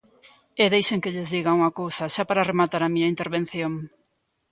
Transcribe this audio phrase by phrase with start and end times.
[0.63, 3.73] E deixen que lles diga unha cousa xa para rematar a miña intervención.